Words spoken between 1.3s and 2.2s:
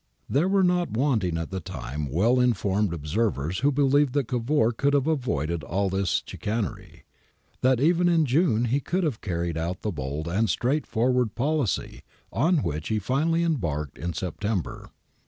at the time